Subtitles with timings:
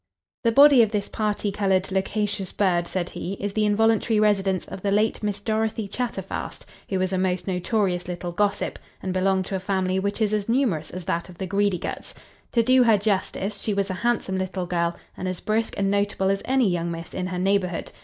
[0.43, 4.81] "The body of this party coloured, loquacious bird, said he, is the involuntary residence of
[4.81, 9.55] the late Miss Dorothy Chatterfast; who was a most notorious little gossip, and belonged to
[9.55, 12.15] a family which is as numerous as that of the Greedyguts.
[12.53, 16.31] To do her justice, she was a handsome little girl, and as brisk and notable
[16.31, 17.91] as any young miss in her neighbourhood.